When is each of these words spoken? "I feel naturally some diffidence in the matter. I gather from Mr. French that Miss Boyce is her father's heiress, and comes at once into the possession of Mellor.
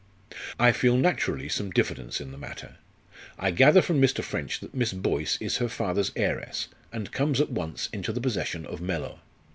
"I 0.57 0.71
feel 0.71 0.97
naturally 0.97 1.47
some 1.47 1.69
diffidence 1.69 2.19
in 2.19 2.31
the 2.31 2.37
matter. 2.39 2.77
I 3.37 3.51
gather 3.51 3.83
from 3.83 4.01
Mr. 4.01 4.23
French 4.23 4.59
that 4.61 4.73
Miss 4.73 4.93
Boyce 4.93 5.37
is 5.39 5.57
her 5.57 5.69
father's 5.69 6.11
heiress, 6.15 6.69
and 6.91 7.11
comes 7.11 7.39
at 7.39 7.51
once 7.51 7.87
into 7.93 8.11
the 8.11 8.19
possession 8.19 8.65
of 8.65 8.81
Mellor. 8.81 9.19